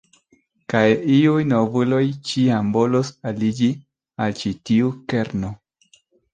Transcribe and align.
Kaj 0.73 0.85
iuj 1.15 1.43
novuloj 1.49 1.99
ĉiam 2.31 2.73
volos 2.79 3.13
aliĝi 3.35 3.71
al 4.25 4.37
ĉi 4.43 4.57
tiu 4.71 4.93
kerno. 5.15 5.57